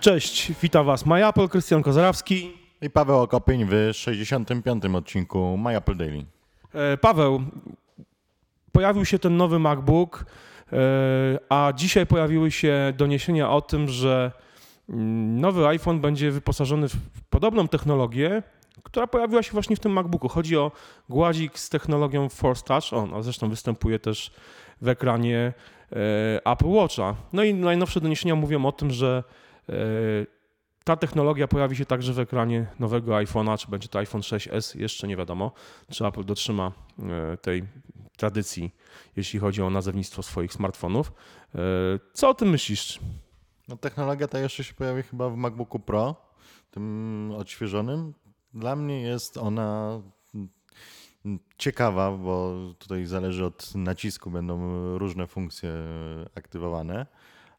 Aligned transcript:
Cześć, 0.00 0.52
witam 0.62 0.86
Was 0.86 1.06
MyApple, 1.06 1.48
Krystian 1.48 1.82
Kozarawski. 1.82 2.52
I 2.82 2.90
Paweł 2.90 3.18
Okopień 3.18 3.66
w 3.70 3.90
65. 3.92 4.84
odcinku 4.94 5.56
My 5.56 5.76
Apple 5.76 5.96
Daily. 5.96 6.24
E, 6.74 6.96
Paweł, 6.96 7.42
pojawił 8.72 9.04
się 9.04 9.18
ten 9.18 9.36
nowy 9.36 9.58
MacBook, 9.58 10.24
e, 10.72 10.76
a 11.48 11.72
dzisiaj 11.76 12.06
pojawiły 12.06 12.50
się 12.50 12.92
doniesienia 12.96 13.50
o 13.50 13.60
tym, 13.60 13.88
że 13.88 14.32
mm, 14.88 15.40
nowy 15.40 15.66
iPhone 15.66 16.00
będzie 16.00 16.30
wyposażony 16.30 16.88
w 16.88 16.96
podobną 17.30 17.68
technologię, 17.68 18.42
która 18.82 19.06
pojawiła 19.06 19.42
się 19.42 19.52
właśnie 19.52 19.76
w 19.76 19.80
tym 19.80 19.92
MacBooku. 19.92 20.28
Chodzi 20.28 20.56
o 20.56 20.72
gładzik 21.08 21.58
z 21.58 21.68
technologią 21.68 22.28
Force 22.28 22.62
Touch. 22.62 22.92
On, 22.92 23.14
a 23.14 23.22
zresztą 23.22 23.48
występuje 23.48 23.98
też 23.98 24.30
w 24.80 24.88
ekranie 24.88 25.52
e, 25.92 26.46
Apple 26.46 26.68
Watcha. 26.68 27.14
No 27.32 27.44
i 27.44 27.54
najnowsze 27.54 28.00
doniesienia 28.00 28.34
mówią 28.34 28.66
o 28.66 28.72
tym, 28.72 28.90
że 28.90 29.24
ta 30.84 30.96
technologia 30.96 31.48
pojawi 31.48 31.76
się 31.76 31.86
także 31.86 32.12
w 32.12 32.18
ekranie 32.18 32.66
nowego 32.78 33.12
iPhone'a, 33.12 33.58
czy 33.58 33.68
będzie 33.70 33.88
to 33.88 33.98
iPhone 33.98 34.20
6s, 34.20 34.80
jeszcze 34.80 35.08
nie 35.08 35.16
wiadomo, 35.16 35.52
czy 35.90 36.06
Apple 36.06 36.24
dotrzyma 36.24 36.72
e, 36.98 37.36
tej 37.36 37.64
tradycji, 38.16 38.74
jeśli 39.16 39.38
chodzi 39.40 39.62
o 39.62 39.70
nazewnictwo 39.70 40.22
swoich 40.22 40.52
smartfonów. 40.52 41.12
E, 41.54 41.58
Co 42.12 42.28
o 42.28 42.34
tym 42.34 42.48
myślisz? 42.48 42.98
No, 43.68 43.76
technologia 43.76 44.28
ta 44.28 44.38
jeszcze 44.38 44.64
się 44.64 44.74
pojawi 44.74 45.02
chyba 45.02 45.28
w 45.28 45.36
MacBooku 45.36 45.78
Pro, 45.78 46.16
tym 46.70 47.32
odświeżonym. 47.36 48.14
Dla 48.54 48.76
mnie 48.76 49.02
jest 49.02 49.36
ona 49.36 50.00
ciekawa, 51.58 52.12
bo 52.12 52.56
tutaj 52.78 53.06
zależy 53.06 53.44
od 53.44 53.74
nacisku, 53.74 54.30
będą 54.30 54.58
różne 54.98 55.26
funkcje 55.26 55.72
aktywowane, 56.34 57.06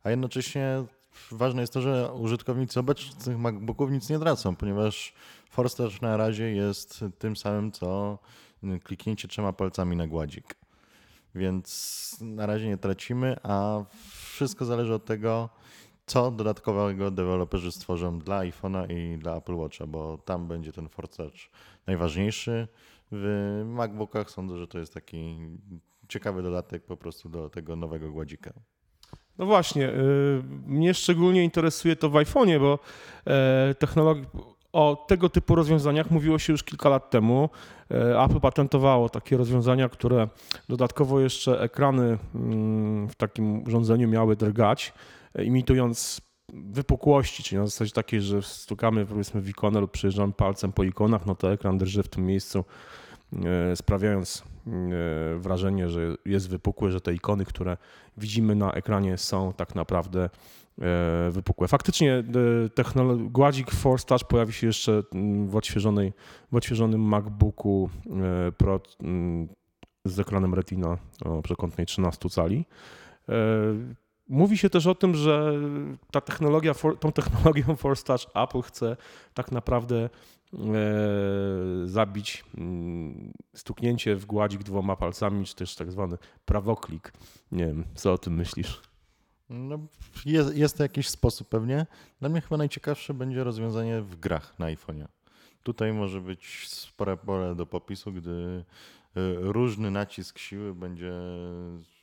a 0.04 0.10
jednocześnie 0.10 0.84
ważne 1.32 1.62
jest 1.62 1.74
to, 1.74 1.82
że 1.82 2.14
użytkownicy 2.14 2.80
obecnych 2.80 3.38
MacBooków 3.38 3.92
nic 3.92 4.10
nie 4.10 4.20
tracą, 4.20 4.56
ponieważ 4.56 5.14
Touch 5.78 6.02
na 6.02 6.18
razie 6.18 6.52
jest 6.52 7.06
tym 7.20 7.36
samym, 7.36 7.72
co 7.72 8.20
kliknięcie 8.84 9.28
trzema 9.28 9.54
palcami 9.54 9.96
na 9.96 10.08
gładzik. 10.08 10.56
Więc 11.36 12.18
na 12.22 12.46
razie 12.46 12.68
nie 12.68 12.78
tracimy, 12.78 13.36
a 13.44 13.84
wszystko 14.12 14.66
zależy 14.66 14.94
od 14.94 15.06
tego, 15.06 15.50
co 16.06 16.32
dodatkowego 16.32 17.12
deweloperzy 17.12 17.72
stworzą 17.72 18.20
dla 18.20 18.40
iPhone'a 18.40 18.92
i 18.92 19.18
dla 19.18 19.38
Apple 19.38 19.56
Watcha, 19.56 19.88
bo 19.88 20.18
tam 20.18 20.48
będzie 20.48 20.72
ten 20.72 20.90
Touch 20.90 21.34
najważniejszy. 21.88 22.68
W 23.12 23.62
MacBookach 23.66 24.32
sądzę, 24.32 24.58
że 24.58 24.68
to 24.68 24.80
jest 24.80 24.94
taki 24.94 25.38
ciekawy 26.08 26.44
dodatek 26.44 26.86
po 26.86 26.98
prostu 26.98 27.30
do 27.30 27.50
tego 27.50 27.76
nowego 27.76 28.12
gładzika. 28.12 28.54
No 29.42 29.48
właśnie, 29.48 29.90
y, 29.90 30.44
mnie 30.68 30.94
szczególnie 30.94 31.44
interesuje 31.44 31.96
to 31.96 32.10
w 32.10 32.14
iPhone'ie, 32.14 32.60
bo 32.60 32.80
e, 33.28 33.76
o 34.74 35.06
tego 35.08 35.30
typu 35.30 35.56
rozwiązaniach 35.56 36.12
mówiło 36.12 36.40
się 36.40 36.54
już 36.54 36.64
kilka 36.64 36.90
lat 36.90 37.10
temu. 37.10 37.50
E, 37.92 38.24
Apple 38.24 38.40
patentowało 38.40 39.10
takie 39.10 39.38
rozwiązania, 39.38 39.90
które 39.90 40.28
dodatkowo 40.70 41.20
jeszcze 41.20 41.62
ekrany 41.62 42.18
mm, 42.36 43.10
w 43.10 43.16
takim 43.16 43.64
urządzeniu 43.64 44.08
miały 44.08 44.36
drgać, 44.36 44.94
e, 45.36 45.44
imitując 45.44 46.22
wypukłości, 46.54 47.44
czyli 47.44 47.60
na 47.60 47.66
zasadzie 47.68 47.92
takiej, 47.92 48.22
że 48.22 48.42
stukamy 48.42 49.06
powiedzmy 49.06 49.42
w 49.42 49.50
ikonę 49.50 49.80
lub 49.80 49.92
przejeżdżamy 49.92 50.34
palcem 50.34 50.72
po 50.72 50.84
ikonach, 50.84 51.26
no 51.26 51.36
to 51.36 51.52
ekran 51.52 51.78
drży 51.78 52.04
w 52.04 52.08
tym 52.08 52.26
miejscu, 52.26 52.66
sprawiając 53.76 54.44
e, 54.68 55.40
wrażenie, 55.40 55.90
że 55.90 56.16
jest 56.26 56.50
wypukły, 56.50 56.92
że 56.92 57.02
te 57.02 57.14
ikony, 57.14 57.46
które 57.46 57.78
widzimy 58.18 58.56
na 58.56 58.72
ekranie 58.72 59.18
są 59.18 59.54
tak 59.54 59.76
naprawdę 59.76 60.30
e, 60.82 61.32
wypukłe. 61.32 61.68
Faktycznie 61.68 62.14
e, 62.14 62.24
gładzik 63.18 63.72
Force 63.72 64.06
Touch 64.06 64.24
pojawi 64.24 64.54
się 64.54 64.68
jeszcze 64.68 65.04
w, 65.46 65.56
odświeżonej, 65.56 66.14
w 66.52 66.56
odświeżonym 66.56 67.02
MacBooku 67.02 67.90
e, 68.48 68.52
Pro 68.52 68.80
z 70.06 70.20
ekranem 70.20 70.54
Retina 70.54 70.98
o 71.26 71.42
przekątnej 71.42 71.86
13 71.88 72.30
cali. 72.30 72.66
E, 74.30 74.34
Mówi 74.34 74.58
się 74.58 74.70
też 74.70 74.88
o 74.88 74.96
tym, 74.96 75.16
że 75.16 75.54
ta 76.12 76.22
technologia, 76.22 76.74
tą 77.00 77.12
technologią 77.12 77.76
Force 77.76 78.04
Touch 78.04 78.26
Apple 78.36 78.62
chce 78.62 78.98
tak 79.34 79.52
naprawdę 79.52 80.10
e, 80.54 80.60
zabić 81.86 82.44
mm, 82.58 83.34
stuknięcie 83.56 84.16
w 84.16 84.26
gładzik 84.26 84.64
dwoma 84.64 84.96
palcami, 84.96 85.46
czy 85.46 85.56
też 85.56 85.76
tak 85.76 85.92
zwany 85.92 86.18
prawoklik. 86.46 87.14
Nie 87.52 87.66
wiem, 87.66 87.84
co 87.96 88.14
o 88.14 88.18
tym 88.18 88.36
myślisz? 88.36 88.82
No, 89.50 89.80
jest, 90.26 90.56
jest 90.56 90.78
to 90.78 90.84
jakiś 90.84 91.10
sposób 91.10 91.50
pewnie. 91.50 91.86
Dla 92.20 92.30
mnie 92.30 92.42
chyba 92.42 92.58
najciekawsze 92.58 93.14
będzie 93.14 93.44
rozwiązanie 93.44 94.02
w 94.02 94.16
grach 94.16 94.60
na 94.60 94.66
iPhone'ie. 94.66 95.06
Tutaj 95.64 95.94
może 95.94 96.22
być 96.22 96.68
spore 96.70 97.18
pole 97.18 97.56
do 97.56 97.66
popisu, 97.66 98.12
gdy 98.12 98.32
y, 98.32 99.36
różny 99.40 99.92
nacisk 99.92 100.40
siły 100.40 100.76
będzie 100.76 101.14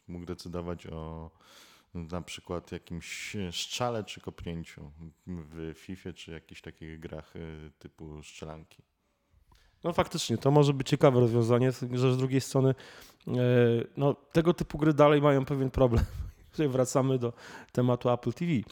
mógł 0.08 0.26
decydować 0.26 0.86
o 0.86 1.30
na 1.94 2.22
przykład 2.22 2.72
jakimś 2.72 3.36
strzale 3.50 4.04
czy 4.04 4.20
kopnięciu 4.20 4.90
w 5.26 5.72
FIFA 5.76 6.12
czy 6.12 6.32
jakichś 6.32 6.60
takich 6.60 7.00
grach 7.00 7.36
y, 7.36 7.70
typu 7.78 8.22
strzelanki. 8.22 8.82
No 9.84 9.92
faktycznie, 9.92 10.38
to 10.38 10.50
może 10.50 10.72
być 10.72 10.88
ciekawe 10.88 11.20
rozwiązanie, 11.20 11.72
że 11.92 12.12
z 12.12 12.16
drugiej 12.16 12.40
strony 12.40 12.74
e, 13.26 13.32
no, 13.96 14.14
tego 14.14 14.54
typu 14.54 14.78
gry 14.78 14.94
dalej 14.94 15.22
mają 15.22 15.44
pewien 15.44 15.70
problem. 15.70 16.04
Tutaj 16.50 16.68
wracamy 16.68 17.18
do 17.18 17.32
tematu 17.72 18.10
Apple 18.10 18.32
TV. 18.32 18.52
E, 18.52 18.62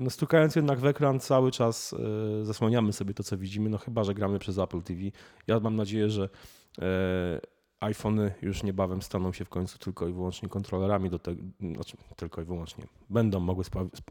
No, 0.00 0.10
stukając 0.10 0.56
jednak 0.56 0.78
w 0.78 0.86
ekran 0.86 1.20
cały 1.20 1.50
czas 1.50 1.94
e, 2.40 2.44
zasłaniamy 2.44 2.92
sobie 2.92 3.14
to, 3.14 3.22
co 3.22 3.38
widzimy, 3.38 3.70
no 3.70 3.78
chyba, 3.78 4.04
że 4.04 4.14
gramy 4.14 4.38
przez 4.38 4.58
Apple 4.58 4.82
TV. 4.82 5.00
Ja 5.46 5.60
mam 5.60 5.76
nadzieję, 5.76 6.10
że 6.10 6.28
e, 6.78 7.40
iPhony 7.82 8.34
już 8.42 8.62
niebawem 8.62 9.02
staną 9.02 9.32
się 9.32 9.44
w 9.44 9.48
końcu 9.48 9.78
tylko 9.78 10.08
i 10.08 10.12
wyłącznie 10.12 10.48
kontrolerami 10.48 11.10
do 11.10 11.18
tego, 11.18 11.42
znaczy 11.74 11.96
tylko 12.16 12.42
i 12.42 12.44
wyłącznie 12.44 12.84
będą 13.10 13.40
mogły 13.40 13.64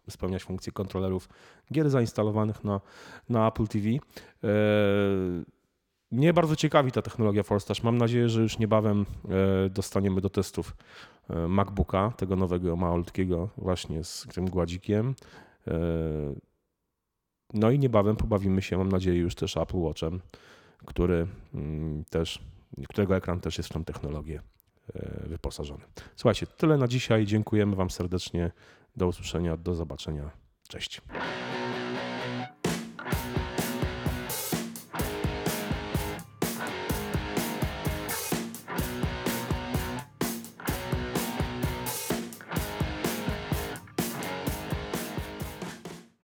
spełniać 0.09 0.43
funkcje 0.43 0.71
kontrolerów 0.71 1.29
gier 1.73 1.89
zainstalowanych 1.89 2.63
na, 2.63 2.81
na 3.29 3.47
Apple 3.47 3.67
TV. 3.67 3.87
E, 3.89 3.99
mnie 6.11 6.33
bardzo 6.33 6.55
ciekawi 6.55 6.91
ta 6.91 7.01
technologia 7.01 7.43
Force 7.43 7.67
Touch. 7.67 7.83
Mam 7.83 7.97
nadzieję, 7.97 8.29
że 8.29 8.41
już 8.41 8.59
niebawem 8.59 9.05
e, 9.65 9.69
dostaniemy 9.69 10.21
do 10.21 10.29
testów 10.29 10.75
e, 11.29 11.47
MacBooka, 11.47 12.11
tego 12.17 12.35
nowego 12.35 12.75
malutkiego, 12.75 13.49
właśnie 13.57 14.03
z 14.03 14.27
tym 14.33 14.49
gładzikiem. 14.49 15.15
E, 15.67 15.71
No 17.53 17.71
i 17.71 17.79
niebawem 17.79 18.15
pobawimy 18.15 18.61
się, 18.61 18.77
mam 18.77 18.89
nadzieję, 18.89 19.19
już 19.19 19.35
też 19.35 19.57
Apple 19.57 19.77
Watchem, 19.77 20.19
który 20.85 21.27
mm, 21.53 22.05
też, 22.09 22.39
którego 22.89 23.15
ekran 23.15 23.39
też 23.39 23.57
jest 23.57 23.69
w 23.69 23.73
tą 23.73 23.83
technologię 23.83 24.41
e, 24.95 25.27
wyposażony. 25.27 25.83
Słuchajcie, 26.15 26.47
tyle 26.47 26.77
na 26.77 26.87
dzisiaj. 26.87 27.25
Dziękujemy 27.25 27.75
Wam 27.75 27.89
serdecznie. 27.89 28.51
Do 28.95 29.07
usłyszenia, 29.07 29.57
do 29.57 29.75
zobaczenia. 29.75 30.31
Cześć. 30.67 31.01